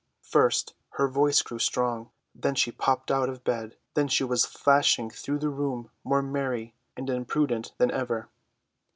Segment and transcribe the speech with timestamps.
[0.23, 5.11] First her voice grew strong, then she popped out of bed, then she was flashing
[5.11, 8.27] through the room more merry and impudent than ever.